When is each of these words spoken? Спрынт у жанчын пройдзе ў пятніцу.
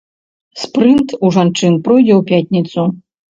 Спрынт 0.61 1.07
у 1.27 1.31
жанчын 1.35 1.77
пройдзе 1.89 2.13
ў 2.17 2.21
пятніцу. 2.33 2.81